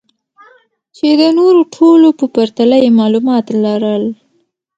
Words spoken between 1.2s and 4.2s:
نورو ټولو په پرتله يې معلومات لرل.